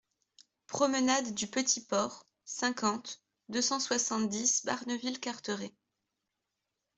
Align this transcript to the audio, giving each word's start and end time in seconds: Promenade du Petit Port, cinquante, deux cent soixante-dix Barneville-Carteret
Promenade 0.65 1.35
du 1.35 1.45
Petit 1.45 1.85
Port, 1.85 2.25
cinquante, 2.43 3.21
deux 3.49 3.61
cent 3.61 3.79
soixante-dix 3.79 4.65
Barneville-Carteret 4.65 5.75